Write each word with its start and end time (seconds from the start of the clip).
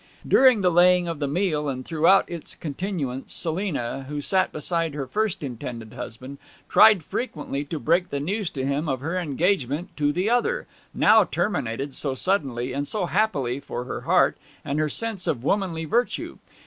During 0.27 0.61
the 0.61 0.71
laying 0.71 1.07
of 1.07 1.19
the 1.19 1.27
meal, 1.27 1.69
and 1.69 1.85
throughout 1.85 2.27
its 2.27 2.55
continuance, 2.55 3.31
Selina, 3.33 4.07
who 4.09 4.19
sat 4.19 4.51
beside 4.51 4.95
her 4.95 5.05
first 5.05 5.43
intended 5.43 5.93
husband, 5.93 6.39
tried 6.67 7.03
frequently 7.03 7.63
to 7.65 7.77
break 7.77 8.09
the 8.09 8.19
news 8.19 8.49
to 8.49 8.65
him 8.65 8.89
of 8.89 9.01
her 9.01 9.19
engagement 9.19 9.95
to 9.97 10.11
the 10.11 10.27
other 10.27 10.65
now 10.91 11.23
terminated 11.23 11.93
so 11.93 12.15
suddenly, 12.15 12.73
and 12.73 12.87
so 12.87 13.05
happily 13.05 13.59
for 13.59 13.83
her 13.83 14.01
heart, 14.01 14.37
and 14.65 14.79
her 14.79 14.89
sense 14.89 15.27
of 15.27 15.43
womanly 15.43 15.85
virtue. 15.85 16.39